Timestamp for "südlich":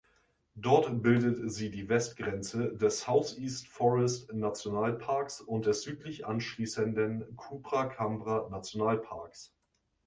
5.83-6.25